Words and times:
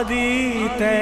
আদিতে 0.00 0.96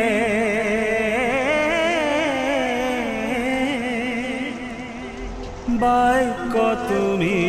বাক্য 5.81 6.55
তুমি 6.89 7.48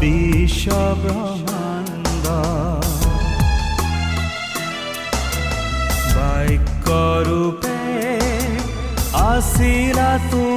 বিশ্বব্রহ্মাণ্ড। 0.00 1.94
বাক্যরূপে 6.16 7.78
আসিলা 9.32 10.10
তুমি 10.30 10.53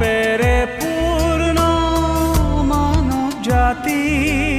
পাপেৰে 0.00 0.52
পূৰ্ণ 0.76 1.64
মানৱ 2.68 3.34
জাতি 3.44 4.49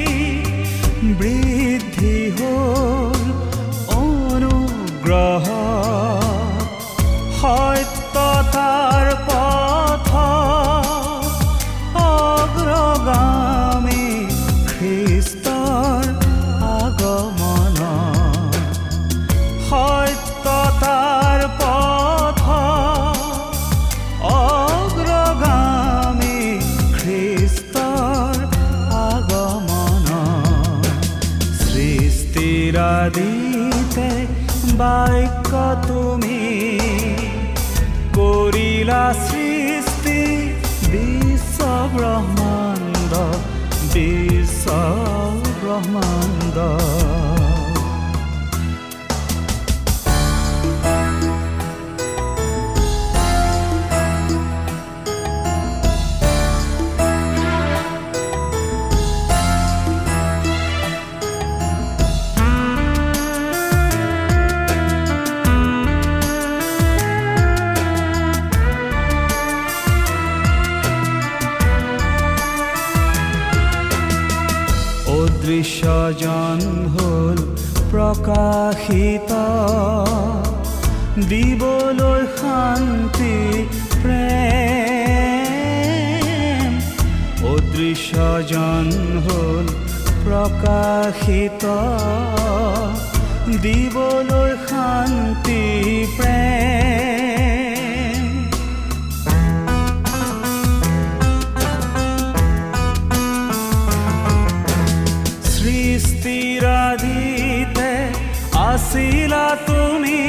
আছিলা 108.83 109.45
তুমি 109.67 110.21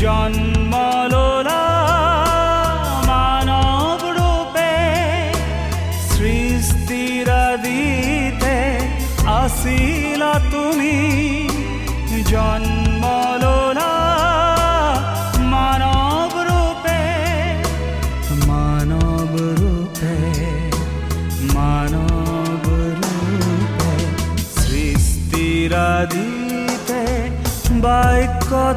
জন্ম 0.00 0.72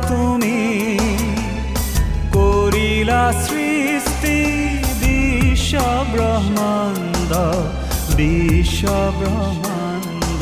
তুমি 0.09 0.59
কৰিলা 2.35 3.23
সৃষ্টি 3.45 4.39
বিশ্ব 5.01 5.73
ব্ৰহ্মাণ্ড 6.13 7.31
বিশ্ব 8.17 8.83
ব্ৰহ্মাণ্ড 9.19 10.41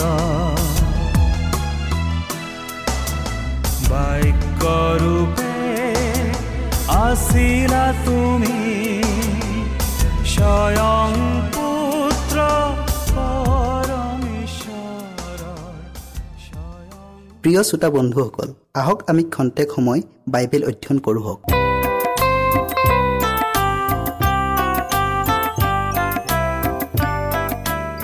বাক্যৰূপে 3.89 5.55
আছিলা 7.05 7.85
তুমি 8.05 8.59
স্বয়ং 10.25 10.96
প্ৰিয় 17.47 17.63
শ্ৰোতা 17.63 17.89
বন্ধুসকল 17.89 18.49
আহক 18.73 18.99
আমি 19.09 19.23
খন্তেক 19.35 19.67
সময় 19.75 20.01
বাইবেল 20.33 20.63
অধ্যয়ন 20.69 20.97
কৰোঁ 21.05 21.23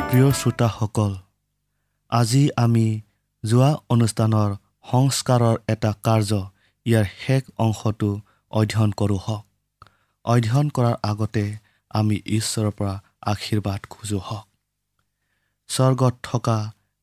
প্ৰিয় 0.09 0.29
শ্ৰোতাসকল 0.39 1.11
আজি 2.11 2.43
আমি 2.63 2.85
যোৱা 3.43 3.69
অনুষ্ঠানৰ 3.89 4.49
সংস্কাৰৰ 4.91 5.55
এটা 5.73 5.91
কাৰ্য 6.05 6.31
ইয়াৰ 6.85 7.05
শেষ 7.19 7.43
অংশটো 7.57 8.11
অধ্যয়ন 8.51 8.91
কৰোঁ 8.99 9.19
হওক। 9.25 9.45
অধ্যয়ন 10.25 10.67
কৰাৰ 10.69 10.95
আগতে 11.11 11.45
আমি 11.91 12.15
ঈশ্বৰৰ 12.37 12.71
পৰা 12.77 12.95
আশীৰ্বাদ 13.31 13.81
খোজোঁ 13.89 14.21
হওক। 14.27 14.47
স্বৰ্গত 15.69 16.13
থকা 16.23 16.57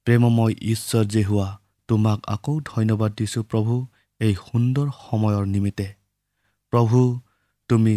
প্ৰেমময় 0.07 0.55
ঈশ্বৰ 0.73 1.05
যে 1.05 1.23
হোৱা 1.23 1.51
তোমাক 1.91 2.29
আকৌ 2.35 2.55
ধন্যবাদ 2.67 3.11
দিছোঁ 3.19 3.43
প্ৰভু 3.51 3.75
এই 4.21 4.35
সুন্দৰ 4.45 4.87
সময়ৰ 5.01 5.45
নিমিত্তে। 5.55 5.89
প্ৰভু 6.73 7.01
তুমি 7.71 7.97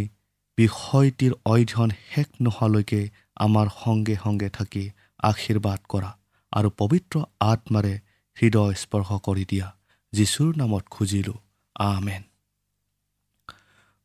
বিষয়টিৰ 0.58 1.34
অধ্যয়ন 1.46 1.90
শেষ 2.10 2.28
নোহোৱালৈকে 2.42 3.02
আমাৰ 3.46 3.68
সংগে 3.78 4.16
সংগে 4.24 4.50
থাকি 4.50 4.84
আশীৰ্বাদ 5.24 5.80
কৰা 5.90 6.12
আৰু 6.54 6.70
পবিত্ৰ 6.78 7.16
আত্মাৰে 7.52 7.94
হৃদয় 8.38 8.74
স্পৰ্শ 8.84 9.10
কৰি 9.28 9.46
দিয়া 9.52 9.68
যীশুৰ 10.14 10.52
নামত 10.58 10.84
খুজিলোঁ। 10.90 11.38
আমেন। 11.76 12.24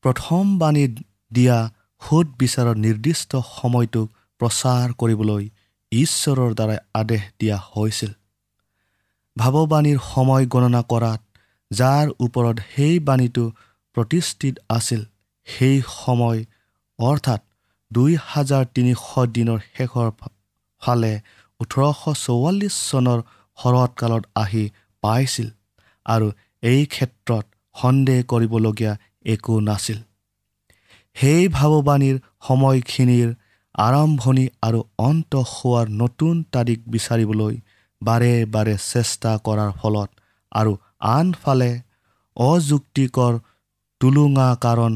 প্ৰথম 0.05 0.44
বাণী 0.58 0.84
দিয়া 1.32 1.58
সোধ 2.02 2.26
বিচাৰৰ 2.38 2.76
নিৰ্দিষ্ট 2.76 3.31
সময়টোক 3.55 4.08
প্ৰচাৰ 4.41 4.88
কৰিবলৈ 5.00 5.44
ঈশ্বৰৰ 5.93 6.50
দ্বাৰাই 6.55 6.79
আদেশ 6.94 7.23
দিয়া 7.41 7.56
হৈছিল। 7.73 8.12
ভাৱবাণীৰ 9.40 9.99
সময় 10.05 10.44
গণনা 10.52 10.81
কৰাত 10.90 11.20
যাৰ 11.70 12.12
ওপৰত 12.26 12.56
সেই 12.69 12.96
বাণীটো 13.08 13.44
প্ৰতিষ্ঠিত 13.96 14.55
আছিল 14.76 15.00
সেই 15.49 15.76
সময় 15.94 16.40
অৰ্থাৎ 16.99 17.40
দুই 17.90 18.17
হাজাৰ 18.26 18.64
তিনিশ 18.75 19.05
দিনৰ 19.35 19.61
শেষৰ 19.75 20.08
ফালে 20.82 21.12
ওঠৰশ 21.61 22.00
চৌৱাল্লিছ 22.25 22.75
চনৰ 22.90 23.19
শৰৎকালত 23.58 24.25
আহি 24.43 24.64
পাইছিল 25.02 25.49
আৰু 26.06 26.26
এই 26.62 26.82
ক্ষেত্ৰত 26.94 27.44
সন্দেহ 27.76 28.19
কৰিবলগীয়া 28.32 28.93
একো 29.34 29.55
নাছিল। 29.61 29.99
সেই 31.17 31.43
ভাৱবাণীৰ 31.56 32.17
সময়খিনিৰ 32.49 33.29
আৰম্ভণি 33.75 34.44
আৰু 34.62 34.81
অন্ত 35.08 35.32
হোৱাৰ 35.50 35.87
নতুন 36.02 36.34
তাৰিখ 36.55 36.79
বিচাৰিবলৈ 36.94 37.55
বাৰে 38.02 38.32
বাৰে 38.54 38.74
চেষ্টা 38.84 39.30
কৰাৰ 39.46 39.70
ফলত 39.80 40.08
আৰু 40.52 40.72
আনফালে 41.16 41.70
অযুক্তিকৰ 42.36 43.38
টুলুঙা 44.00 44.48
কাৰণ 44.64 44.92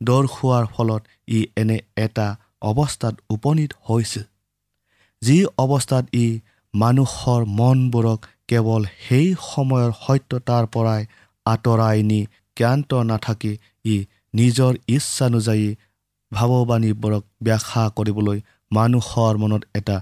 দৰ্শোৱাৰ 0.00 0.64
ফলত 0.74 1.02
ই 1.28 1.38
এনে 1.56 1.78
এটা 1.96 2.26
অৱস্থাত 2.62 3.14
উপনীত 3.30 3.72
হৈছিল। 3.88 4.24
যি 5.22 5.36
অৱস্থাত 5.64 6.04
ই 6.14 6.26
মানুহৰ 6.74 7.40
মনবোৰক 7.58 8.20
কেৱল 8.48 8.82
সেই 9.04 9.28
সময়ৰ 9.44 9.90
সত্যতাৰ 10.04 10.64
পৰাই 10.74 11.02
আঁতৰাই 11.46 11.98
নি 12.02 12.20
জ্ঞান্ত 12.56 12.90
নাথাকি 13.10 13.52
ই 13.84 13.96
নিজৰ 14.34 14.72
ইচ্ছানুযায়ী 14.86 15.68
ভাৱবাণীবোৰক 16.32 17.24
ব্যাখ্যা 17.42 17.84
কৰিবলৈ 17.96 18.38
মানুহৰ 18.70 19.32
মনত 19.42 19.62
এটা 19.74 19.96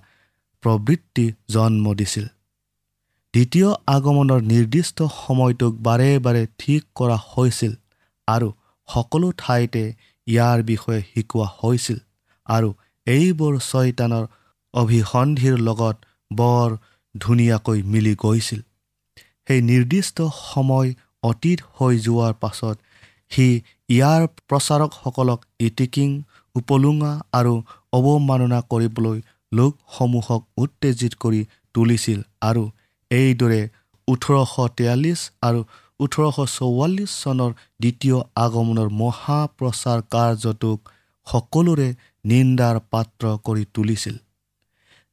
প্ৰবৃত্তি 0.65 1.27
জন্ম 1.49 1.95
দিছিল। 1.95 2.27
দ্বিতীয় 3.35 3.69
আগমনৰ 3.87 4.41
নিৰ্দিষ্ট 4.45 4.99
সময়টোক 5.17 5.75
বাৰে 5.83 6.09
বাৰে 6.19 6.43
ঠিক 6.59 6.87
কৰা 6.95 7.19
হৈছিল 7.27 7.75
আৰু 8.29 8.49
সকলো 8.89 9.29
ঠাইতে 9.39 9.83
ইয়াৰ 10.27 10.59
বিষয়ে 10.63 11.03
শিকোৱা 11.11 11.47
হৈছিল 11.59 11.99
আৰু 12.47 12.69
এইবোৰ 13.07 13.53
ছয়তানৰ 13.61 14.25
অভিসন্ধিৰ 14.75 15.55
লগত 15.69 15.97
বৰ 16.31 16.69
ধুনীয়াকৈ 17.15 17.79
মিলি 17.93 18.15
গৈছিল। 18.25 18.61
সেই 19.47 19.61
নিৰ্দিষ্ট 19.63 20.17
সময় 20.41 20.89
অতীত 21.23 21.59
হৈ 21.77 21.95
যোৱাৰ 22.07 22.35
পাছত 22.43 22.77
সি 23.33 23.47
ইয়াৰ 23.89 24.23
প্ৰচাৰকসকলক 24.49 25.41
ইটিকিং 25.69 26.11
উপলুঙা 26.55 27.13
আৰু 27.33 27.55
অৱমাননা 27.93 28.61
কৰিবলৈ 28.71 29.19
লোকসমূহক 29.53 30.41
উত্তেজিত 30.63 31.13
কৰি 31.23 31.41
তুলিছিল 31.75 32.19
আৰু 32.49 32.63
এইদৰে 33.11 33.61
ওঠৰশ 34.09 34.53
তেয়াল্লিছ 34.77 35.21
আৰু 35.43 35.61
ওঠৰশ 36.01 36.37
চৌৱাল্লিছ 36.59 37.11
চনৰ 37.23 37.51
দ্বিতীয় 37.81 38.19
আগমনৰ 38.45 38.89
মহাপ্ৰচাৰ 39.01 39.99
কাৰ্যটোক 40.15 40.79
সকলোৰে 41.27 41.89
নিন্দাৰ 42.25 42.77
পাত্ৰ 42.93 43.25
কৰি 43.47 43.65
তুলিছিল। 43.75 44.17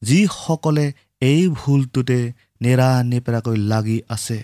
যিসকলে 0.01 0.85
এই 1.21 1.41
ভুলটোতে 1.59 2.19
নেৰানেপেৰাকৈ 2.61 3.57
লাগি 3.71 3.97
আছে 4.09 4.37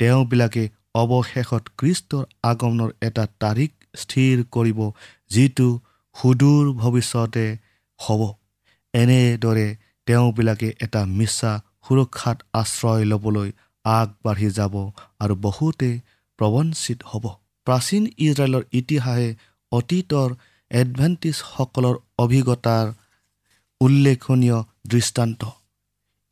তেওঁবিলাকে 0.00 0.64
অৱশেষত 0.94 1.64
খ্ৰীষ্টৰ 1.78 2.24
আগমনৰ 2.50 2.90
এটা 3.08 3.24
তাৰিখ 3.42 3.70
স্থিৰ 3.96 4.36
কৰিব 4.54 4.80
যিটো 5.30 5.68
সুদূৰ 6.16 6.64
ভৱিষ্যতে 6.80 7.46
হ'ব। 8.00 8.20
এনেদৰে 8.94 9.66
তেওঁবিলাকে 10.06 10.68
এটা 10.80 11.00
মিছা 11.18 11.52
সুৰক্ষাত 11.84 12.38
আশ্ৰয় 12.52 13.04
ল'বলৈ 13.04 13.50
আগবাঢ়ি 13.84 14.50
যাব 14.50 14.74
আৰু 15.20 15.34
বহুতে 15.46 15.90
প্ৰবঞ্চিত 16.38 16.98
হ'ব। 17.04 17.24
প্ৰাচীন 17.66 18.02
ইজৰাইলৰ 18.18 18.62
ইতিহাসে 18.72 19.28
অতীতৰ 19.72 20.30
এডভেণ্টিছসকলৰ 20.70 21.96
অভিজ্ঞতাৰ 22.18 22.86
উল্লেখনীয় 23.80 24.58
দৃষ্টান্ত। 24.86 25.42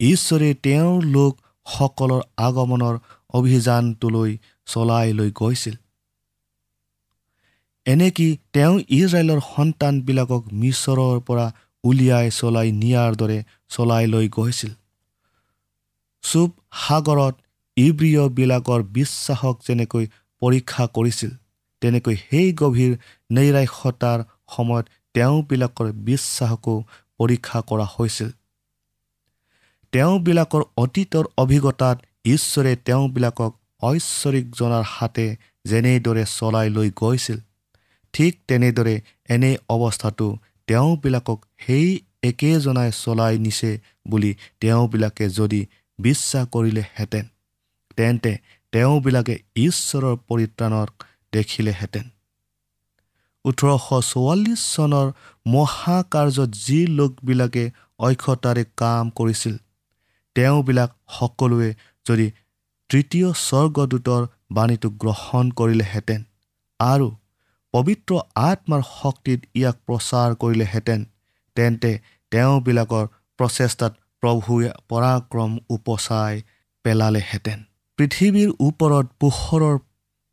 ঈশ্বৰে 0.00 0.50
তেওঁৰ 0.55 0.97
লোকসকলৰ 1.05 2.23
আগমনৰ 2.37 2.95
অভিযানটোলৈ 3.35 4.31
চলাই 4.67 5.12
লৈ 5.12 5.31
গৈছিল। 5.31 5.76
এনেকি 7.87 8.28
তেওঁ 8.52 8.75
ইজৰাইলৰ 8.90 9.40
সন্তানবিলাকক 9.55 10.43
মিছৰৰ 10.52 11.17
পৰা 11.21 11.47
উলিয়াই 11.85 12.26
চলাই 12.31 12.69
নিয়াৰ 12.73 13.12
দৰে 13.17 13.38
চলাই 13.69 14.07
লৈ 14.07 14.26
গৈছিল। 14.28 14.73
চুপ 16.29 16.51
সাগৰত 16.79 17.35
ইব্ৰিয়বিলাকৰ 17.77 18.81
বিশ্বাসক 18.93 19.57
যেনেকৈ 19.67 20.05
পৰীক্ষা 20.43 20.85
কৰিছিল 20.97 21.31
তেনেকৈ 21.83 22.17
সেই 22.23 22.49
গভীৰ 22.61 22.93
নৈৰাশ্যতাৰ 23.31 24.19
সময়ত 24.57 24.87
তেওঁবিলাকৰ 25.15 25.89
বিশ্বাসকো 26.09 26.75
পৰীক্ষা 27.21 27.59
কৰা 27.69 27.87
হৈছিল। 27.95 28.29
তেওঁবিলাকৰ 29.93 30.63
অতীতৰ 30.77 31.25
অভিজ্ঞতাত 31.37 31.97
ঈশ্বৰে 32.27 32.73
তেওঁবিলাকক 32.87 33.53
ঐশ্বৰিকজনাৰ 33.83 34.85
হাতে 34.89 35.27
যেনেদৰে 35.65 36.25
চলাই 36.29 36.69
লৈ 36.71 36.89
গৈছিল 36.97 37.39
ঠিক 38.15 38.33
তেনেদৰে 38.49 38.95
এনে 39.29 39.51
অৱস্থাটো 39.69 40.29
তেওঁবিলাকক 40.69 41.39
সেই 41.59 41.89
একেজনাই 42.23 42.91
চলাই 42.95 43.35
নিছে 43.39 43.71
বুলি 44.09 44.31
তেওঁবিলাকে 44.61 45.25
যদি 45.31 45.61
বিশ্বাস 45.99 46.45
কৰিলেহেঁতেন। 46.55 47.25
তেন্তে 47.97 48.33
তেওঁবিলাকে 48.73 49.35
ঈশ্বৰৰ 49.57 50.17
পৰিত্ৰাণক 50.28 50.90
দেখিলেহেঁতেন। 51.33 52.07
ওঠৰশ 53.45 53.87
চৌৱাল্লিছ 54.07 54.61
চনৰ 54.75 55.07
মহাকাৰ্যত 55.47 56.50
যি 56.67 56.81
লোকবিলাকে 56.99 57.64
অক্ষতাৰে 58.00 58.64
কাম 58.76 59.05
কৰিছিল 59.19 59.55
তেওঁবিলাক 60.37 60.90
সকলোৱে 61.17 61.71
যদি 62.07 62.26
তৃতীয় 62.90 63.28
স্বৰ্গদূতৰ 63.47 64.23
বাণীটো 64.57 64.88
গ্ৰহণ 65.02 65.45
কৰিলেহেঁতেন 65.52 66.21
আৰু 66.81 67.09
পবিত্ৰ 67.75 68.21
আত্মাৰ 68.43 68.83
শক্তিত 68.90 69.40
ইয়াক 69.55 69.76
প্ৰচাৰ 69.87 70.37
কৰিলেহেঁতেন 70.43 71.00
তেন্তে 71.57 71.90
তেওঁবিলাকৰ 72.33 73.05
প্ৰচেষ্টাত 73.38 73.93
প্ৰভুৱে 74.23 74.71
পৰাক্ৰম 74.89 75.53
উপচাই 75.69 76.43
পেলালেহেঁতেন। 76.85 77.59
পৃথিৱীৰ 77.99 78.51
ওপৰত 78.61 79.07
পোহৰৰ 79.21 79.77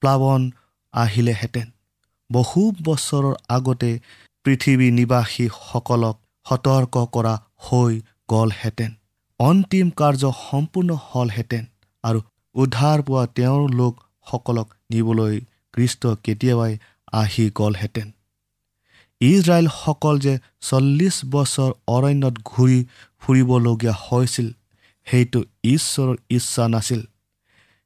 প্লাৱন 0.01 0.41
আহিলেহেঁতেন। 0.93 1.67
বহু 2.31 2.61
বছৰৰ 2.83 3.35
আগতে 3.49 3.91
পৃথিৱী 4.45 4.87
নিবাসীসকলক 4.91 6.15
সতৰ্ক 6.45 6.95
কৰা 7.11 7.35
হৈ 7.65 7.93
গ'লহেঁতেন। 8.31 8.91
অন্তিম 9.39 9.87
কাৰ্য 9.89 10.23
সম্পূৰ্ণ 10.41 10.97
হ'লহেঁতেন 11.07 11.63
আৰু 12.03 12.19
উদ্ধাৰ 12.55 13.01
পোৱা 13.01 13.23
তেওঁৰ 13.35 13.63
লোকসকলক 13.71 14.67
নিবলৈ 14.91 15.35
কৃষ্ট 15.73 16.01
কেতিয়াবাই 16.23 16.73
আহি 17.13 17.45
গ'লহেঁতেন। 17.55 18.07
ইজৰাইলসকল 19.21 20.15
যে 20.19 20.33
চল্লিছ 20.61 21.15
বছৰ 21.25 21.71
অৰণ্যত 21.87 22.35
ঘূৰি 22.45 22.79
ফুৰিবলগীয়া 23.21 23.93
হৈছিল 24.05 24.47
সেইটো 25.07 25.39
ঈশ্বৰৰ 25.63 26.15
ইচ্ছা 26.29 26.67
নাছিল। 26.67 27.01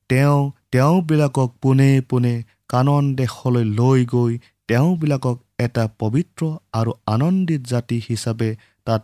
তেওঁ 0.10 0.52
তেওঁবিলাকক 0.72 1.50
পোনে 1.62 1.90
পোনে 2.10 2.34
কানন 2.68 3.04
দেশলৈ 3.16 3.66
লৈ 3.80 4.06
গৈ 4.06 4.34
তেওঁবিলাকক 4.68 5.38
এটা 5.60 5.84
পবিত্ৰ 6.00 6.42
আৰু 6.74 6.92
আনন্দিত 7.06 7.62
জাতি 7.72 7.98
হিচাপে 8.10 8.50
তাত 8.88 9.02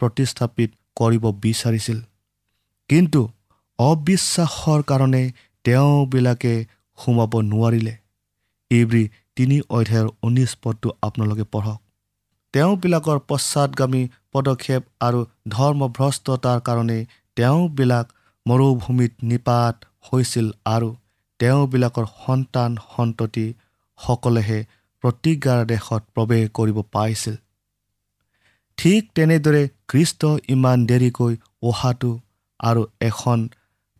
প্ৰতিস্থাপিত 0.00 0.70
কৰিব 0.96 1.24
বিচাৰিছিল। 1.44 1.98
কিন্তু 2.90 3.20
অবিশ্বাসৰ 3.78 4.80
কাৰণে 4.82 5.22
তেওঁবিলাকে 5.64 6.54
সোমাব 6.98 7.32
নোৱাৰিলে। 7.52 7.94
ইব্ৰী 8.70 9.04
তিনি 9.36 9.56
অধ্যায়ৰ 9.70 10.08
ঊনৈছ 10.22 10.52
পদটো 10.62 10.88
আপোনালোকে 11.02 11.44
পঢ়ক। 11.52 11.80
তেওঁবিলাকৰ 12.54 13.18
পশ্চাদগামী 13.30 14.02
পদক্ষেপ 14.32 14.82
আৰু 15.00 15.20
ধৰ্মভ্ৰষ্টতাৰ 15.48 16.58
কাৰণে 16.68 16.98
তেওঁবিলাক 17.36 18.06
মৰুভূমিত 18.46 19.12
নিপাত 19.30 19.76
হৈছিল 20.08 20.46
আৰু 20.74 20.88
তেওঁবিলাকৰ 21.40 22.06
সন্তান 22.16 22.70
সন্ততিসকলেহে 22.92 24.58
প্ৰতিজ্ঞাৰ 25.04 25.60
দেশত 25.72 26.02
প্ৰৱেশ 26.14 26.44
কৰিব 26.58 26.78
পাইছিল। 26.94 27.36
ঠিক 28.78 29.02
তেনেদৰে 29.16 29.62
খ্ৰীষ্ট 29.88 30.22
ইমান 30.48 30.78
দেৰিকৈ 30.90 31.32
অহাটো 31.62 32.12
আৰু 32.60 32.82
এখন 33.00 33.38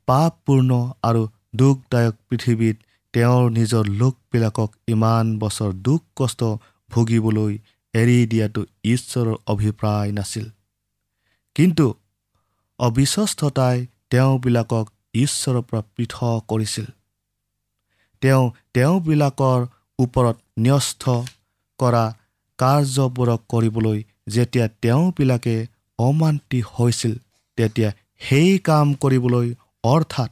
পাপপূৰ্ণ 0.09 0.71
আৰু 1.09 1.23
দুখদায়ক 1.57 2.15
পৃথিৱীত 2.29 2.77
তেওঁৰ 3.17 3.51
নিজৰ 3.51 3.85
লোকবিলাকক 4.01 4.71
ইমান 4.89 5.39
বছৰ 5.39 5.71
দুখ 5.73 6.03
কষ্ট 6.17 6.41
ভুগিবলৈ 6.91 7.59
এৰি 7.95 8.27
দিয়াটো 8.27 8.63
ঈশ্বৰৰ 8.85 9.37
অভিপ্ৰায় 9.47 10.13
নাছিল। 10.13 10.47
কিন্তু 11.57 11.87
অবিশ্বস্ততাই 12.79 13.87
তেওঁবিলাকক 14.11 14.87
ঈশ্বৰৰ 15.15 15.63
পৰা 15.63 15.81
পৃথক 15.97 16.45
কৰিছিল। 16.49 16.87
তেওঁ 18.23 18.45
তেওঁবিলাকৰ 18.75 19.61
ওপৰত 19.99 20.37
ন্যস্ত 20.59 21.05
কৰা 21.79 22.05
কাৰ্যবোৰক 22.59 23.41
কৰিবলৈ 23.49 23.99
যেতিয়া 24.29 24.69
তেওঁবিলাকে 24.83 25.57
অমান্তি 25.99 26.61
হৈছিল 26.75 27.15
তেতিয়া 27.57 27.91
সেই 28.19 28.59
কাম 28.59 28.95
কৰিবলৈ 28.95 29.55
অৰ্থাৎ 29.85 30.31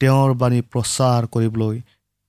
তেওঁৰ 0.00 0.30
বাণী 0.34 0.60
প্ৰচাৰ 0.60 1.26
কৰিবলৈ 1.26 1.80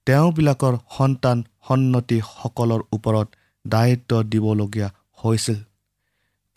তেওঁবিলাকৰ 0.07 0.75
সন্তান 0.97 1.43
সন্নতিসকলৰ 1.67 2.81
ওপৰত 2.91 3.27
দায়িত্ব 3.65 4.11
দিবলগীয়া 4.31 4.89
হৈছিল। 5.23 5.59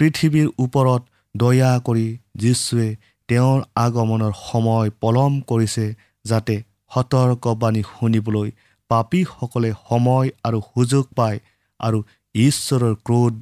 পৃথিৱীৰ 0.01 0.49
ওপৰত 0.59 1.03
দয়া 1.35 1.71
কৰি 1.87 2.07
যীশুৱে 2.37 2.89
তেওঁৰ 3.29 3.61
আগমনৰ 3.77 4.33
সময় 4.41 4.91
পলম 5.01 5.33
কৰিছে 5.41 5.87
যাতে 6.25 6.57
সতৰ্কবাণী 6.95 7.83
শুনিবলৈ 7.93 8.51
পাপীসকলে 8.91 9.71
সময় 9.89 10.29
আৰু 10.45 10.59
সুযোগ 10.71 11.05
পায় 11.17 11.39
আৰু 11.81 11.99
ঈশ্বৰৰ 12.35 12.95
ক্ৰোধ 13.07 13.35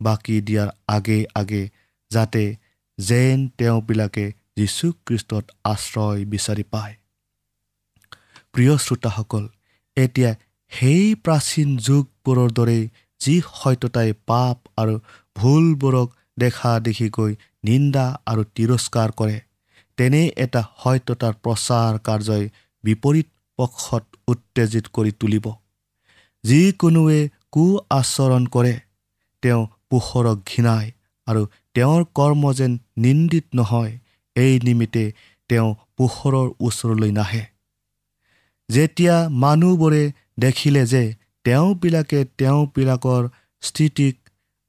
বাকী 0.00 0.36
দিয়াৰ 0.40 0.70
আগে 0.88 1.18
আগে 1.34 1.62
যাতে 2.10 2.44
যেন 2.98 3.48
তেওঁবিলাকে 3.58 4.24
যীশুখ্ৰীষ্টত 4.56 5.44
আশ্ৰয় 5.64 6.24
বিচাৰি 6.24 6.64
পায়। 6.70 6.94
প্ৰিয় 8.56 8.76
শ্ৰোতাসকল 8.78 9.44
এতিয়া 9.96 10.30
সেই 10.72 11.08
প্ৰাচীন 11.24 11.72
যুগবোৰৰ 11.86 12.52
দৰেই 12.58 12.84
যি 13.20 13.34
সত্যতাই 13.48 14.12
পাপ 14.26 14.56
আৰু 14.76 14.94
ভুলবোৰক 15.36 16.14
দেখা 16.38 16.70
দেখিকৈ 16.86 17.34
নিন্দা 17.68 18.04
আৰু 18.26 18.42
তিৰস্কাৰ 18.56 19.12
কৰে 19.18 19.34
তেনে 19.98 20.22
এটা 20.44 20.62
সত্যতাৰ 20.82 21.34
প্ৰচাৰ 21.44 21.98
কাৰ্যই 22.06 22.44
বিপৰীত 22.84 23.28
পক্ষত 23.58 24.04
উত্তেজিত 24.28 24.92
কৰি 24.96 25.12
তুলিব। 25.20 25.46
যিকোনোৱে 26.44 27.20
কু 27.50 27.64
আচৰণ 27.90 28.46
কৰে 28.54 28.72
তেওঁ 29.42 29.62
পোহৰক 29.90 30.38
ঘৃণায় 30.50 30.88
আৰু 31.26 31.42
তেওঁৰ 31.74 32.02
কৰ্ম 32.18 32.52
যেন 32.52 32.78
নিন্দিত 32.98 33.46
নহয় 33.54 33.92
এই 34.36 34.52
নিমিত্তে 34.66 35.04
তেওঁ 35.50 35.68
পোহৰৰ 35.96 36.48
ওচৰলৈ 36.60 37.12
নাহে। 37.12 37.42
যেতিয়া 38.68 39.14
মানুহবোৰে 39.42 40.02
দেখিলে 40.40 40.82
যে 40.86 41.02
তেওঁবিলাকে 41.44 42.20
তেওঁবিলাকৰ 42.38 43.28
স্থিতিক 43.62 44.14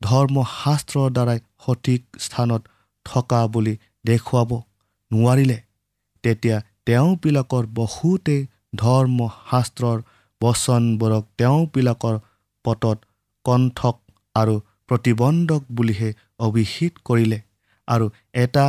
ধৰ্মশাস্ত্ৰৰ 0.02 1.10
দ্বাৰাই 1.12 1.40
সঠিক 1.66 2.22
স্থানত 2.26 2.62
থকা 3.06 3.40
বুলি 3.48 3.74
দেখুৱাব 4.06 4.54
নোৱাৰিলে 5.12 5.58
তেতিয়া 6.24 6.58
তেওঁবিলাকৰ 6.86 7.64
বহুতে 7.74 8.38
ধৰ্মশাস্ত্ৰৰ 8.76 10.00
বচনবোৰক 10.42 11.24
তেওঁবিলাকৰ 11.38 12.16
পটত 12.66 12.98
কণ্ঠক 13.46 13.96
আৰু 14.36 14.56
প্ৰতিবন্ধক 14.90 15.62
বুলিহে 15.72 16.10
অভিহিত 16.40 16.94
কৰিলে 17.06 17.40
আৰু 17.88 18.06
এটা 18.44 18.66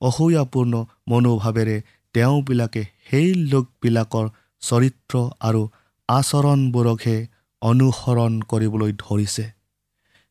অসূয়াপূৰ্ণ 0.00 0.84
মনোভাৱেৰে 1.08 1.76
তেওঁবিলাকে 2.14 2.82
সেই 3.08 3.28
লোকবিলাকৰ 3.52 4.26
চৰিত্ৰ 4.62 5.14
আৰু 5.40 5.62
আচৰণবোৰকহে 6.08 7.16
অনুসৰণ 7.62 8.32
কৰিবলৈ 8.50 8.92
ধৰিছে। 8.98 9.44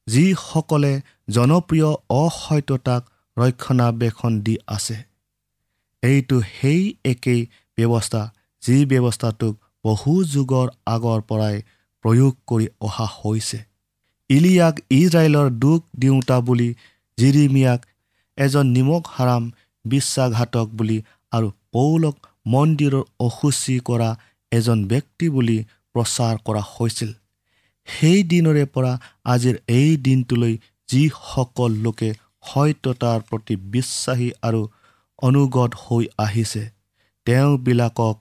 যিসকলে 0.08 0.94
জনপ্ৰিয় 1.30 1.90
অসত্যতাক 2.22 3.02
ৰক্ষণাবেক্ষণ 3.38 4.34
দি 4.42 4.56
আছে 4.68 4.98
এইটো 6.04 6.38
সেই 6.52 6.82
একেই 7.06 7.42
ব্যৱস্থা 7.78 8.22
যি 8.64 8.76
ব্যৱস্থাটোক 8.86 9.54
বহু 9.86 10.14
যুগৰ 10.34 10.68
আগৰ 10.86 11.20
পৰাই 11.30 11.56
প্ৰয়োগ 12.06 12.34
কৰি 12.48 12.68
অহা 12.82 13.08
হৈছে। 13.18 13.60
ইলিয়াক 14.30 14.76
ইজৰাইলৰ 14.92 15.48
দুখ 15.64 15.80
দিওঁতা 16.00 16.38
বুলি 16.48 16.70
জিৰিমিয়াক 17.18 17.82
এজন 18.38 18.66
নিমখ 18.68 19.04
হাৰাম 19.16 19.44
বিশ্বাসঘাতক 19.86 20.68
বুলি 20.78 20.98
আৰু 21.32 21.48
পৌলক 21.72 22.16
মন্দিৰৰ 22.46 23.04
অসুচি 23.20 23.76
কৰা 23.80 24.10
এজন 24.52 24.80
ব্যক্তি 24.88 25.30
বুলি 25.30 25.58
প্ৰচাৰ 25.96 26.36
কৰা 26.46 26.64
হৈছিল। 26.74 27.12
সেই 27.88 28.24
দিনৰে 28.24 28.66
পৰা 28.66 28.94
আজিৰ 29.26 29.56
এই 29.68 29.98
দিনটোলৈ 29.98 30.54
যিসকল 30.90 31.72
লোকে 31.78 32.10
সত্যতাৰ 32.44 33.20
প্ৰতি 33.22 33.56
বিশ্বাসী 33.56 34.30
আৰু 34.42 34.62
অনুগত 35.20 35.72
হৈ 35.76 36.06
আহিছে 36.18 36.64
তেওঁবিলাকক 37.26 38.18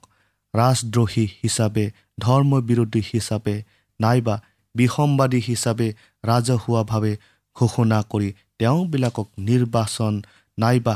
ৰাজদ্ৰোহী 0.53 1.25
হিচাপে 1.43 1.85
ধৰ্মবিৰোধী 2.19 3.01
হিচাপে 3.13 3.55
নাইবা 3.99 4.35
বিসম্বাদী 4.75 5.39
হিচাপে 5.47 5.87
ৰাজহুৱাভাৱে 6.23 7.13
ঘোষণা 7.55 7.99
কৰি 8.09 8.29
তেওঁবিলাকক 8.59 9.27
নিৰ্বাচন 9.39 10.13
নাইবা 10.57 10.95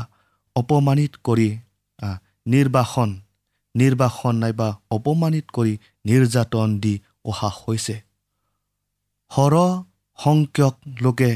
অপমানিত 0.56 1.12
কৰি 1.24 1.48
নিৰ্বাসন 2.46 3.10
নিৰ্বাসন 3.74 4.34
নাইবা 4.42 4.68
অপমানিত 4.90 5.46
কৰি 5.52 5.74
নিৰ্যাতন 6.04 6.68
দি 6.80 6.94
অহা 7.24 7.50
হৈছে। 7.56 7.96
সৰহ 9.30 9.68
সংখ্যক 10.18 10.74
লোকে 11.02 11.32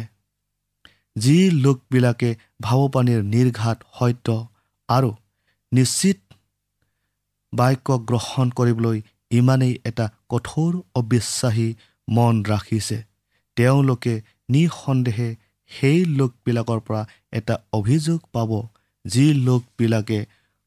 যি 1.17 1.37
লোকবিলাকে 1.65 2.31
ভাৱপানীৰ 2.63 3.21
নিৰ্ঘাত 3.35 3.79
সত্য 3.99 4.29
আৰু 4.89 5.11
নিশ্চিত 5.73 6.19
বাক্য 7.53 7.89
গ্ৰহণ 8.09 8.47
কৰিবলৈ 8.51 8.99
ইমানেই 9.31 9.75
এটা 9.85 10.07
কঠোৰ 10.29 10.73
অবিশ্বাসী 10.95 11.69
মন 12.09 12.35
ৰাখিছে 12.45 12.99
তেওঁলোকে 13.57 14.15
নিঃসন্দেহে 14.49 15.31
সেই 15.71 15.99
লোকবিলাকৰ 16.19 16.81
পৰা 16.87 17.03
এটা 17.33 17.55
অভিযোগ 17.73 18.21
পাব 18.33 18.51
যি 19.05 19.25
লোকবিলাকে 19.47 20.19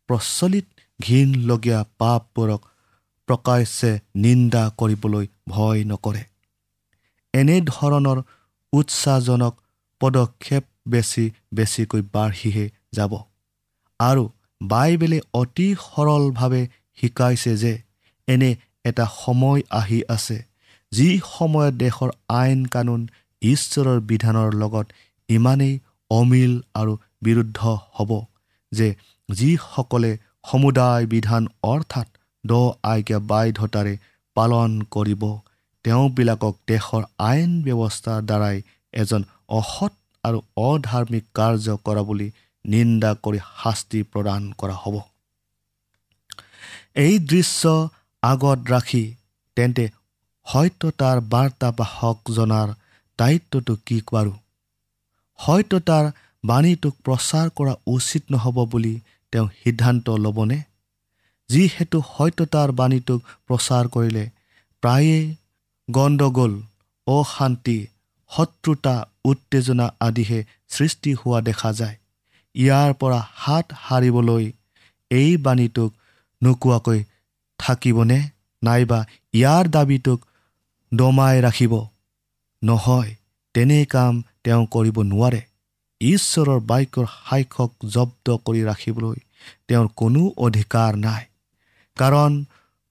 প্ৰচলিত 0.09 0.65
ঘীনলগীয়া 0.99 1.79
পাপবোৰক 1.99 2.61
প্ৰকাশ্যে 3.27 3.91
নিন্দা 4.15 4.63
কৰিবলৈ 4.77 5.25
ভয় 5.49 5.81
নকৰে। 5.83 6.23
এনেধৰণৰ 7.33 8.19
উৎসাহজনক 8.73 9.53
পদক্ষেপ 10.01 10.63
বেছি 10.87 11.25
বেছিকৈ 11.53 12.01
বাঢ়িহে 12.13 12.65
যাব। 12.93 13.13
আৰু 13.99 14.23
বাইবেলে 14.61 15.19
অতি 15.33 15.67
সৰলভাৱে 15.85 16.61
শিকাইছে 16.97 17.53
যে 17.57 17.73
এনে 18.27 18.51
এটা 18.85 19.05
সময় 19.15 19.61
আহি 19.79 19.99
আছে 20.09 20.37
যি 20.91 21.07
সময়ত 21.29 21.73
দেশৰ 21.83 22.09
আইন 22.39 22.61
কানুন 22.65 23.01
ঈশ্বৰৰ 23.41 23.99
বিধানৰ 24.09 24.49
লগত 24.53 24.87
ইমানেই 25.29 25.73
অমিল 26.11 26.53
আৰু 26.73 26.93
বিৰুদ্ধ 27.23 27.59
হ'ব 27.95 28.11
যে 28.71 28.87
যিসকলে 29.39 30.11
সমুদায় 30.49 31.05
বিধান 31.13 31.43
অৰ্থাৎ 31.71 32.07
দ 32.43 32.51
আজ্ঞা 32.91 33.19
বাধ্যতাৰে 33.29 33.93
পালন 34.35 34.71
কৰিব 34.95 35.23
তেওঁবিলাকক 35.85 36.55
দেশৰ 36.67 37.03
আইন 37.29 37.51
ব্যৱস্থাৰ 37.65 38.19
দ্বাৰাই 38.29 38.57
এজন 38.93 39.21
অসৎ 39.59 39.93
আৰু 40.23 40.39
অধাৰ্মিক 40.63 41.25
কাৰ্য 41.35 41.77
কৰা 41.85 42.03
বুলি 42.09 42.27
নিন্দা 42.65 43.11
কৰি 43.23 43.39
শাস্তি 43.63 43.99
প্ৰদান 44.11 44.41
কৰা 44.59 44.75
হ'ব। 44.83 44.95
এই 46.97 47.13
দৃশ্য 47.31 47.71
আগত 48.23 48.59
ৰাখি 48.73 49.03
তেন্তে 49.57 49.85
সত্যতাৰ 50.47 51.17
বাৰ্তাবাহকজনাৰ 51.33 52.69
দায়িত্বটো 53.19 53.73
কি 53.87 53.97
বাৰু 54.11 54.33
সত্যতাৰ 55.39 56.05
বাণীটোক 56.43 56.95
প্ৰচাৰ 57.05 57.47
কৰা 57.57 57.73
উচিত 57.87 58.23
নহ'ব 58.31 58.57
বুলি 58.71 58.93
তেওঁ 59.33 59.47
সিদ্ধান্ত 59.63 60.15
ল'বনে? 60.23 60.59
যিহেতু 61.49 61.99
সত্যতাৰ 62.09 62.69
বাণীটোক 62.79 63.21
প্ৰচাৰ 63.47 63.89
কৰিলে 63.95 64.25
প্ৰায়ে 64.83 65.17
গণ্ডগোল 65.91 66.53
অশান্তি 67.07 67.79
শত্ৰুতা 68.31 68.95
উত্তেজনা 69.25 69.87
আদিহে 69.99 70.39
সৃষ্টি 70.67 71.11
হোৱা 71.13 71.39
দেখা 71.49 71.69
যায়। 71.73 71.97
ইয়াৰ 72.55 72.91
পৰা 73.01 73.19
হাত 73.35 73.65
সাৰিবলৈ 73.83 74.45
এই 75.11 75.37
বাণীটোক 75.37 75.91
নোকোৱাকৈ 76.41 76.99
থাকিবনে? 77.59 78.19
নাইবা 78.63 78.99
ইয়াৰ 79.33 79.65
দাবীটোক 79.69 80.19
দমাই 80.91 81.41
ৰাখিব? 81.41 81.73
নহয় 82.61 83.11
তেনে 83.55 83.79
কাম 83.85 84.13
তেওঁ 84.43 84.63
কৰিব 84.71 84.97
নোৱাৰে। 85.11 85.41
ঈশ্বৰৰ 86.03 86.59
বাক্যৰ 86.69 87.05
সাক্ষক 87.17 87.71
জব্দ 87.95 88.27
কৰি 88.45 88.61
ৰাখিবলৈ 88.69 89.17
তেওঁৰ 89.67 89.87
কোনো 89.99 90.21
অধিকাৰ 90.45 90.91
নাই। 91.05 91.23
কাৰণ 91.97 92.31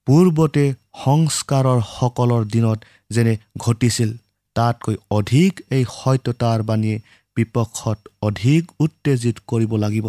পূৰ্বতে 0.07 0.65
সংস্কাৰৰ 1.03 1.79
সকলৰ 1.89 2.41
দিনত 2.53 2.79
যেনে 3.09 3.33
ঘটিছিল 3.57 4.09
তাতকৈ 4.55 4.95
অধিক 5.17 5.61
এই 5.77 5.83
সত্যতাৰ 5.91 6.59
বাণীয়ে 6.69 6.97
বিপক্ষত 7.37 7.97
অধিক 8.21 8.61
উত্তেজিত 8.79 9.37
কৰিব 9.47 9.71
লাগিব। 9.83 10.07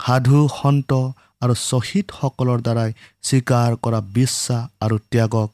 সাধু 0.00 0.38
সন্ত 0.58 0.90
আৰু 1.44 1.54
শ্বহীদসকলৰ 1.68 2.58
দ্বাৰাই 2.66 2.90
স্বীকাৰ 3.28 3.70
কৰা 3.84 4.00
বিশ্বাস 4.18 4.62
আৰু 4.84 4.96
ত্যাগক 5.10 5.50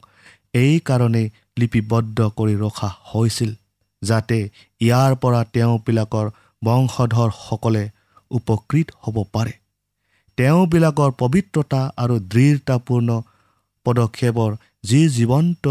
এইকাৰণেই 0.63 1.27
লিপিবদ্ধ 1.59 2.17
কৰি 2.37 2.55
ৰখা 2.63 2.89
হৈছিল। 3.09 3.51
যাতে 4.01 4.37
ইয়াৰ 4.81 5.15
পৰা 5.15 5.41
তেওঁবিলাকৰ 5.53 6.27
বংশধৰসকলে 6.63 7.83
উপকৃত 8.31 8.87
হ'ব 9.01 9.17
পাৰে। 9.33 9.53
তেওঁবিলাকৰ 10.37 11.11
পবিত্ৰতা 11.11 11.81
আৰু 11.97 12.15
দৃঢ়তাপূৰ্ণ 12.33 13.09
পদক্ষেপৰ 13.85 14.51
যি 14.83 15.01
জীৱন্ত 15.09 15.65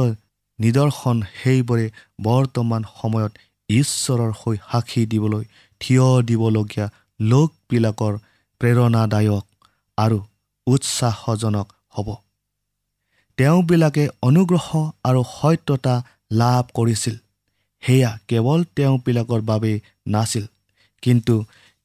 নিদৰ্শন 0.59 1.17
সেইবোৰে 1.35 1.87
বৰ্তমান 2.23 2.83
সময়ত 2.97 3.33
ঈশ্বৰৰ 3.69 4.33
হৈ 4.41 4.57
সাক্ষী 4.71 5.03
দিবলৈ 5.07 5.45
থিয় 5.81 6.07
দিবলগীয়া 6.23 6.87
লোকবিলাকৰ 7.21 8.14
প্ৰেৰণাদায়ক 8.61 9.45
আৰু 9.99 10.19
উৎসাহজনক 10.67 11.69
হ'ব। 11.91 12.09
তেওঁবিলাকে 13.38 14.05
অনুগ্ৰহ 14.23 14.67
আৰু 15.05 15.21
সত্যতা 15.33 15.95
লাভ 16.33 16.64
কৰিছিল। 16.75 17.17
সেয়া 17.83 18.11
কেৱল 18.29 18.61
তেওঁবিলাকৰ 18.77 19.41
বাবেই 19.41 19.77
নাছিল। 20.07 20.45
কিন্তু 21.03 21.35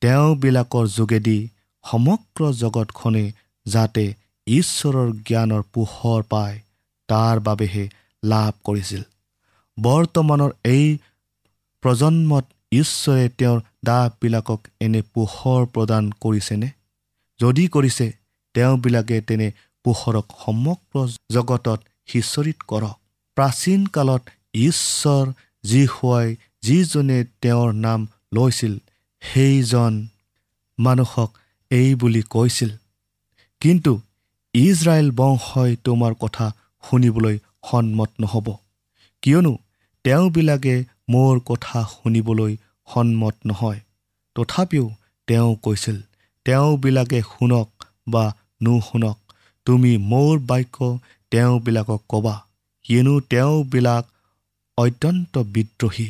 তেওঁবিলাকৰ 0.01 0.85
যোগেদি 0.87 1.39
সমগ্ৰ 1.85 2.41
জগতখনে 2.53 3.25
যাতে 3.65 4.05
ঈশ্বৰৰ 4.47 5.09
জ্ঞানৰ 5.27 5.61
পোহৰ 5.73 6.21
পায় 6.23 6.57
তাৰ 7.09 7.39
বাবেহে 7.39 7.85
লাভ 8.23 8.53
কৰিছিল। 8.63 9.03
বৰ্তমানৰ 9.77 10.51
এই 10.65 10.85
প্ৰজন্মত 11.83 12.45
ঈশ্বৰে 12.71 13.29
তেওঁৰ 13.29 13.59
দাহবিলাকক 13.85 14.61
এনে 14.79 15.01
পোহৰ 15.13 15.61
প্ৰদান 15.65 16.11
কৰিছেনে? 16.21 16.69
যদি 17.39 17.67
কৰিছে 17.67 18.05
তেওঁবিলাকে 18.55 19.21
তেনে 19.21 19.47
পোহৰক 19.85 20.25
সমগ্ৰ 20.45 20.95
জগতত 21.31 21.79
সিঁচৰিত 22.07 22.59
কৰক। 22.67 22.95
প্ৰাচীন 23.37 23.81
কালত 23.85 24.23
ঈশ্বৰ 24.53 25.25
যি 25.63 25.85
হোৱাই 25.85 26.35
যিজনে 26.61 27.25
তেওঁৰ 27.41 27.73
নাম 27.73 28.07
লৈছিল 28.33 28.73
সেইজন 29.21 30.07
মানুহক 30.79 31.31
এই 31.71 31.95
বুলি 31.95 32.21
কৈছিল। 32.29 32.69
কিন্তু 33.61 34.01
ইজৰাইল 34.53 35.11
বংশই 35.11 35.75
তোমাৰ 35.83 36.13
কথা 36.13 36.45
শুনিবলৈ 36.89 37.37
সন্মত 37.71 38.09
নহ'ব। 38.19 38.47
কিয়নো 39.21 39.57
তেওঁবিলাকে 40.03 40.75
মোৰ 41.09 41.39
কথা 41.39 41.85
শুনিবলৈ 41.93 42.57
সন্মত 42.87 43.35
নহয়। 43.45 43.79
তথাপিও 44.35 44.85
তেওঁ 45.27 45.55
কৈছিল 45.55 45.97
তেওঁবিলাকে 46.45 47.21
শুনক 47.21 47.69
বা 48.07 48.35
নুশুনক। 48.63 49.17
তুমি 49.65 49.97
মোৰ 49.97 50.39
বাক্য 50.39 50.97
তেওঁবিলাকক 51.31 52.01
ক'বা। 52.09 52.35
কিয়নো 52.83 53.19
তেওঁবিলাক 53.19 54.05
অত্যন্ত 54.77 55.33
বিদ্ৰোহী। 55.55 56.09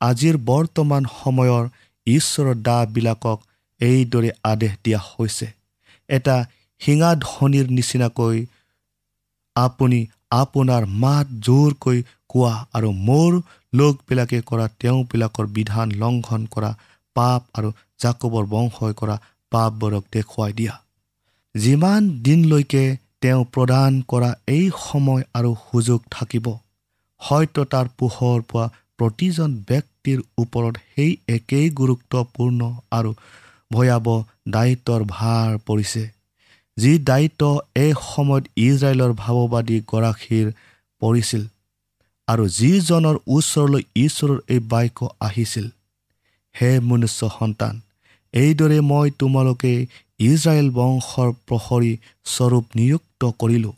আজিৰ 0.00 0.36
বৰ্তমান 0.44 1.02
সময়ৰ 1.14 1.64
ঈশ্বৰৰ 2.06 2.54
দাবিলাকক 2.62 3.38
এইদৰে 3.80 4.30
আদেশ 4.42 4.72
দিয়া 4.84 5.00
হৈছে। 5.08 5.46
এটা 6.08 6.36
শিঙাধ্বনিৰ 6.80 7.66
নিচিনাকৈ 7.70 8.36
আপুনি 9.56 9.98
আপোনাৰ 10.30 10.82
মাত 10.86 11.26
জোৰকৈ 11.40 11.98
কোৱা 12.28 12.54
আৰু 12.72 12.90
মোৰ 13.08 13.32
লোকবিলাকে 13.72 14.38
কৰা 14.40 14.66
তেওঁবিলাকৰ 14.80 15.46
বিধান 15.46 15.88
লংঘন 15.92 16.46
কৰা 16.46 16.70
পাপ 17.16 17.42
আৰু 17.54 17.68
জাকবৰ 17.98 18.44
বংশই 18.46 18.94
কৰা 18.94 19.16
পাপবোৰক 19.52 20.04
দেখুৱাই 20.12 20.52
দিয়া। 20.52 20.74
যিমান 21.54 22.08
দিনলৈকে 22.22 22.84
তেওঁ 23.20 23.42
প্ৰদান 23.44 23.92
কৰা 24.08 24.30
এই 24.46 24.66
সময় 24.84 25.22
আৰু 25.34 25.50
সুযোগ 25.66 26.00
থাকিব 26.10 26.46
সত্যতাৰ 27.20 27.86
পোহৰ 27.98 28.38
পোৱা 28.50 28.66
প্ৰতিজন 28.98 29.50
ব্যক্তিৰ 29.70 30.18
ওপৰত 30.42 30.74
সেই 30.92 31.12
একেই 31.36 31.66
গুৰুত্বপূৰ্ণ 31.80 32.60
আৰু 32.98 33.10
ভয়াৱহ 33.70 34.16
দায়িত্বৰ 34.54 35.00
ভাৰ 35.08 35.58
পৰিছে 35.66 36.04
যি 36.76 36.92
দায়িত্ব 37.10 37.42
এই 37.84 37.92
সময়ত 38.04 38.44
ইজৰাইলৰ 38.66 39.12
ভাৱবাদী 39.22 39.78
গৰাকীৰ 39.92 40.46
পৰিছিল 41.02 41.42
আৰু 42.28 42.44
যিজনৰ 42.58 43.16
ওচৰলৈ 43.36 43.82
ঈশ্বৰৰ 43.96 44.38
এই 44.54 44.60
বাক্য 44.72 45.10
আহিছিল 45.20 45.66
হে 46.54 46.70
মনুষ্য 46.80 47.30
সন্তান 47.38 47.74
এইদৰে 48.34 48.78
মই 48.90 49.10
তোমালোকে 49.20 49.72
ইজৰাইল 50.20 50.68
বংশৰ 50.70 51.30
প্ৰহৰী 51.48 51.92
স্বৰূপ 52.26 52.64
নিযুক্ত 52.74 53.22
কৰিলোঁ। 53.40 53.74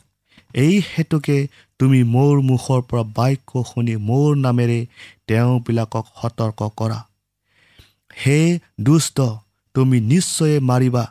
এই 0.55 0.75
হেতুকে 0.87 1.37
তুমি 1.81 1.99
মোৰ 2.03 2.41
মুখৰ 2.41 2.81
পৰা 2.89 3.03
বাক্য 3.17 3.61
শুনি 3.67 3.95
মোৰ 4.09 4.35
নামেৰে 4.35 4.79
তেওঁবিলাকক 5.27 6.11
সতৰ্ক 6.21 6.67
কৰা। 6.75 6.99
হে 8.17 8.39
দুষ্ট 8.81 9.27
তুমি 9.75 9.99
নিশ্চয়ে 10.01 10.59
মাৰিবা। 10.59 11.03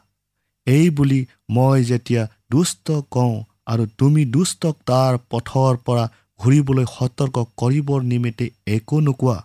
এই 0.66 0.90
বুলি 0.90 1.20
মই 1.50 1.84
যেতিয়া 1.84 2.22
দুষ্ট 2.50 2.98
কওঁ 3.10 3.34
আৰু 3.66 3.86
তুমি 3.98 4.24
দুষ্টক 4.24 4.76
তাৰ 4.86 5.18
পথৰ 5.30 5.82
পৰা 5.86 6.04
ঘূৰিবলৈ 6.40 6.86
সতৰ্ক 6.92 7.36
কৰিবৰ 7.56 8.00
নিমিত্তে 8.02 8.50
একো 8.66 9.00
নোকোৱা 9.00 9.38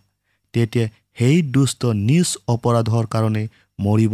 তেতিয়া 0.54 0.86
সেই 1.20 1.42
দুষ্ট 1.52 1.94
নিজ 2.08 2.38
অপৰাধৰ 2.48 3.06
কাৰণে 3.08 3.44
মৰিব। 3.80 4.14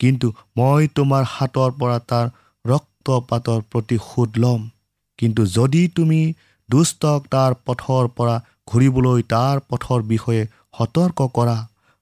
কিন্তু 0.00 0.32
মই 0.56 0.88
তোমাৰ 0.94 1.22
হাতৰ 1.28 1.70
পৰা 1.80 1.98
তাৰ 2.10 2.26
ৰক্তপাতৰ 2.64 3.60
প্ৰতিশোধ 3.72 4.30
ল'ম। 4.38 4.71
কিন্তু 5.18 5.42
যদি 5.46 5.82
তুমি 5.88 6.20
দুষ্টক 6.68 7.20
তাৰ 7.30 7.52
পথৰ 7.66 8.08
পৰা 8.16 8.36
ঘূৰিবলৈ 8.68 9.22
তাৰ 9.28 9.56
পথৰ 9.70 10.00
বিষয়ে 10.02 10.42
সতৰ্ক 10.78 11.18
কৰা 11.36 11.56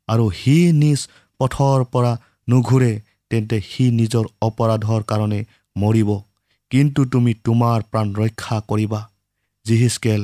আৰু 0.09 0.25
সি 0.31 0.57
নিজ 0.73 1.01
পথৰ 1.41 1.79
পৰা 1.93 2.13
নুঘূৰে 2.49 2.93
তেন্তে 3.31 3.57
সি 3.61 3.85
নিজৰ 3.91 4.25
অপৰাধৰ 4.43 5.03
কাৰণে 5.03 5.41
মৰিব। 5.77 6.11
কিন্তু 6.71 7.01
তুমি 7.05 7.33
তোমাৰ 7.45 7.79
প্ৰাণ 7.91 8.07
ৰক্ষা 8.15 8.57
কৰিবা। 8.69 9.01
জিহিচকেল 9.67 10.23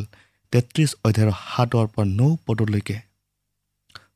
তেত্ৰিছ 0.53 0.90
অধ্যায়ৰ 1.05 1.33
সাতৰ 1.46 1.87
পৰা 1.87 2.07
নৌ 2.18 2.31
পদলৈকে। 2.46 2.96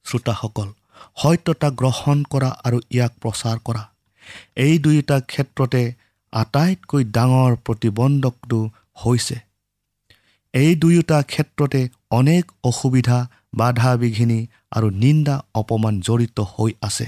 শ্ৰোতাসকল 0.05 0.69
সত্যতা 1.17 1.69
গ্ৰহণ 1.81 2.23
কৰা 2.31 2.51
আৰু 2.67 2.79
ইয়াক 2.91 3.13
প্ৰচাৰ 3.23 3.57
কৰা। 3.65 3.83
এই 4.57 4.75
দুয়োটা 4.79 5.17
ক্ষেত্ৰতে 5.21 5.83
আটাইতকৈ 6.33 7.05
ডাঙৰ 7.05 7.53
প্ৰতিবন্ধকটো 7.64 8.59
হৈছে। 9.05 9.37
এই 10.55 10.75
দুয়োটা 10.75 11.19
ক্ষেত্ৰতে 11.23 11.88
অনেক 12.11 12.45
অসুবিধা 12.64 13.19
বাধা 13.55 13.97
বিঘিনি 13.97 14.47
আৰু 14.71 14.90
নিন্দা 14.90 15.37
অপমান 15.55 16.01
জড়িত 16.01 16.38
হৈ 16.53 16.73
আছে। 16.83 17.07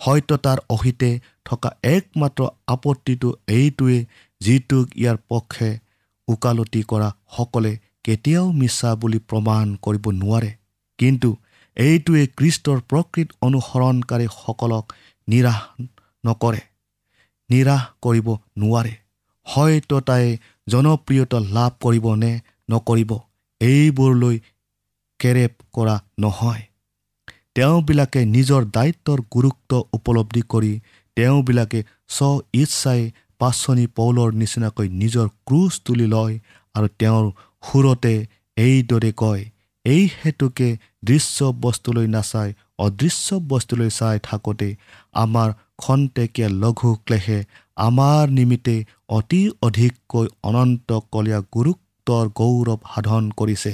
সত্যতাৰ 0.00 0.58
অহিতে 0.68 1.10
থকা 1.44 1.70
একমাত্ৰ 1.82 2.40
আপত্তিটো 2.66 3.28
এইটোৱে 3.48 3.98
যিটোক 4.40 4.86
ইয়াৰ 4.96 5.16
পক্ষে 5.28 5.70
ওকালতি 6.28 6.82
কৰা 6.82 7.08
সকলে 7.36 7.72
কেতিয়াও 8.04 8.46
মিছা 8.52 8.90
বুলি 8.94 9.18
প্ৰমাণ 9.18 9.76
কৰিব 9.82 10.04
নোৱাৰে। 10.12 10.50
কিন্তু 10.98 11.30
এইটোৱে 11.76 12.22
খ্ৰীষ্টৰ 12.36 12.78
প্ৰকৃত 12.80 13.28
অনুসৰণকাৰীসকলক 13.42 14.84
নিৰাশ 15.28 15.60
নকৰে। 16.24 16.60
নিৰাশ 17.50 17.82
কৰিব 18.02 18.28
নোৱাৰে। 18.58 18.94
সত্যতাই 19.46 20.24
জনপ্ৰিয়তা 20.66 21.38
লাভ 21.56 21.72
কৰিব 21.80 22.06
নে 22.14 22.32
নকৰিব 22.70 23.10
এইবোৰলৈ 23.60 24.36
কেৰেপ 25.20 25.52
কৰা 25.72 25.96
নহয়। 26.18 26.62
তেওঁবিলাকে 27.54 28.20
নিজৰ 28.26 28.62
দায়িত্বৰ 28.70 29.18
গুৰুত্ব 29.34 29.70
উপলব্ধি 29.92 30.42
কৰি 30.48 30.72
তেওঁবিলাকে 31.16 31.80
স্ব 32.08 32.28
ইচ্ছাই 32.52 33.00
পাচনি 33.40 33.86
পৌলৰ 33.96 34.28
নিচিনাকৈ 34.32 34.88
নিজৰ 35.02 35.26
ক্ৰুজ 35.46 35.72
তুলি 35.84 36.06
লয় 36.06 36.34
আৰু 36.74 36.88
তেওঁৰ 36.98 37.24
সুৰতে 37.62 38.14
এইদৰে 38.56 39.10
কয় 39.16 39.42
এই 39.84 40.02
হেতুকে 40.18 40.68
দৃশ্য 41.04 41.50
বস্তুলৈ 41.60 42.06
নাচাই 42.06 42.48
অদৃশ্য 42.78 43.40
বস্তুলৈ 43.48 43.90
চাই 43.90 44.16
থাকোঁতে 44.22 44.68
আমাৰ 45.12 45.48
খন্তেকীয়া 45.78 46.48
লঘু 46.62 46.90
ক্লেশে 47.06 47.38
আমাৰ 47.78 48.24
নিমিত্তে 48.36 48.76
অতি 49.08 49.42
অধিককৈ 49.66 50.26
অনন্ত 50.48 50.88
কলীয়া 51.12 51.40
গুৰুত্বৰ 51.54 52.24
গৌৰৱ 52.38 52.80
সাধন 52.92 53.24
কৰিছে। 53.38 53.72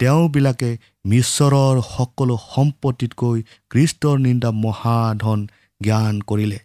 তেওঁবিলাকে 0.00 0.70
মিশ্বৰৰ 1.04 1.76
সকলো 1.94 2.34
সম্পত্তিতকৈ 2.44 3.38
কৃষ্টৰ 3.70 4.16
নিন্দা 4.26 4.50
মহাধন 4.64 5.38
জ্ঞান 5.80 6.14
কৰিলে। 6.28 6.58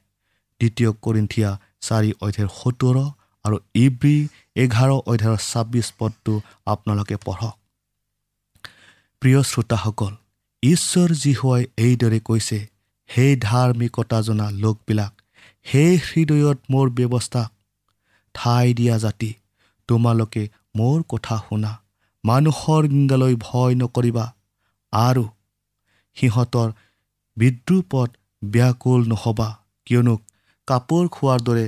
দ্বিতীয় 0.61 0.89
কৰিন্থিয়া 1.03 1.49
চাৰি 1.85 2.11
অধ্যায়ৰ 2.25 2.51
সত্তৰ 2.59 2.97
আৰু 3.45 3.57
ইব্ৰী 3.75 4.17
এঘাৰ 4.63 4.91
অধ্যায়ৰ 5.11 5.39
ছাব্বিছ 5.49 5.87
পদটো 5.99 6.33
আপোনালোকে 6.65 7.15
পঢ়ক। 7.25 7.55
প্ৰিয় 9.21 9.39
শ্ৰোতাসকল 9.49 10.13
ঈশ্বৰ 10.63 11.09
জীহুৱাই 11.23 11.63
এইদৰে 11.77 12.19
কৈছে 12.29 12.59
সেই 13.09 13.31
ধাৰ্মিকতা 13.41 14.19
জনা 14.21 14.47
লোকবিলাক 14.63 15.13
সেই 15.65 15.93
হৃদয়ত 16.05 16.59
মোৰ 16.71 16.87
ব্যৱস্থা। 16.97 17.43
ঠাই 18.35 18.67
দিয়া 18.73 18.95
জাতি 18.97 19.31
তোমালোকে 19.89 20.43
মোৰ 20.75 20.99
কথা 21.09 21.35
শুনা 21.45 21.71
মানুহৰ 22.23 22.81
নিন্দালৈ 22.93 23.35
ভয় 23.41 23.73
নকৰিবা। 23.81 24.25
আৰু 24.93 25.23
সিহঁতৰ 26.17 26.69
বিদ্ৰুপত 27.37 28.09
ব্যাকুল 28.41 28.99
নহ'বা 29.07 29.49
কিয়নো 29.87 30.15
কাপোৰ 30.67 31.03
খোৱাৰ 31.15 31.39
দৰে 31.47 31.65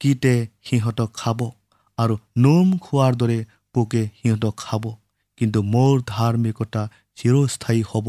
কীটে 0.00 0.34
সিহঁতক 0.66 1.10
খাব 1.14 1.40
আৰু 1.98 2.14
নোম 2.38 2.68
খোৱাৰ 2.78 3.12
দৰে 3.16 3.38
পোকে 3.74 4.02
সিহঁতক 4.18 4.54
খাব। 4.56 4.84
কিন্তু 5.38 5.58
মোৰ 5.72 5.94
ধাৰ্মিকতা 6.06 6.82
চিৰস্থায়ী 7.18 7.82
হ'ব 7.90 8.06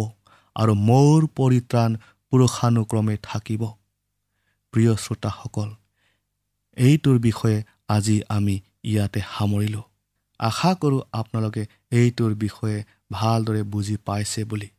আৰু 0.55 0.73
মোৰ 0.87 1.19
পৰিত্ৰাণ 1.37 1.91
পুৰুষানুক্ৰমে 2.31 3.15
থাকিব। 3.23 3.61
প্ৰিয় 4.73 4.93
শ্ৰোতাসকল 4.95 5.69
এইটোৰ 6.77 7.17
বিষয়ে 7.19 7.63
আজি 7.89 8.21
আমি 8.29 8.55
ইয়াতে 8.83 9.21
সামৰিলোঁ। 9.37 9.85
আশা 10.39 10.71
কৰোঁ 10.75 11.01
আপোনালোকে 11.13 11.63
এইটোৰ 11.91 12.33
বিষয়ে 12.35 12.77
ভালদৰে 13.11 13.63
বুজি 13.63 13.97
পাইছে 14.05 14.43
বুলি। 14.43 14.69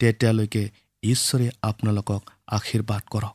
তেতিয়ালৈকে 0.00 0.62
ঈশ্বৰে 1.02 1.46
আপোনালোকক 1.62 2.22
আশীৰ্বাদ 2.46 3.02
কৰক। 3.10 3.34